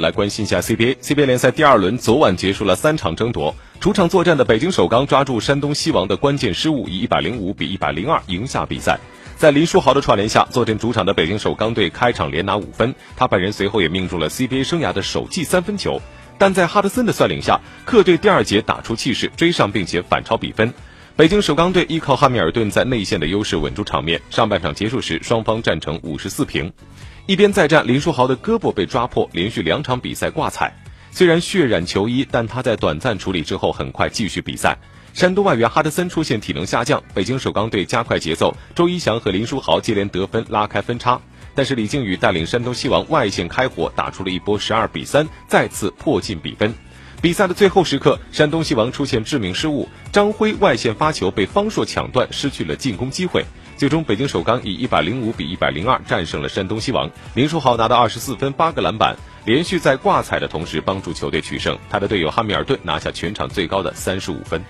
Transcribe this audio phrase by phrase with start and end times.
[0.00, 8.98] 来关心一下 CBA，CBA 联赛第二轮昨晚结束了三场争夺，主场作战的北京首钢抓住山东西王的关键失误，以一百零五比一百零二赢下比赛。
[9.36, 16.00] 在林书豪的串联下，坐镇主场的北京首钢队开场连拿五分，他本人随后也命中了 CBA 生涯的首记三分球。
[16.38, 20.72] 但在哈德森的率领下，客队第二节打出气势，追上并且反超比分。
[21.14, 26.72] 北京首钢队依靠汉密尔顿在内线的优势稳住场面，上半场结束时双方战成五十四平。
[27.26, 30.74] 一边再战，林书豪的胳膊被抓破，连续两场比赛挂彩。
[31.10, 34.78] 虽然血染球衣，但他在短暂处理之后很快继续比赛。
[35.12, 41.20] 山东外援哈德森出现体能下降，北京首钢队加快节奏，周一翔和林书豪接连得分拉开分差。
[41.54, 46.72] 但是李靖宇带领山东西王外线开火，打出了一波十二比三，再次破进比分。
[47.22, 53.44] 比赛的最后时刻，山东西王出现致命失误，张辉外线发球被方硕抢断，失去了进攻机会。
[53.76, 57.08] 最终，北京首钢以一百零五比一百零二战胜了山东西王。
[57.34, 61.78] 林书豪拿到二十四分、八个篮板，连续在挂彩的同时帮助球队取胜。
[61.88, 64.60] 他的队友汉密尔顿拿下全场最高的三十五分。